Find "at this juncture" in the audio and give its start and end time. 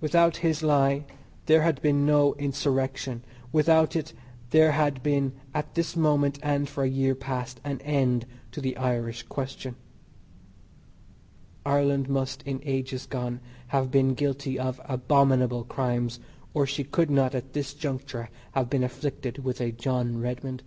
17.34-18.30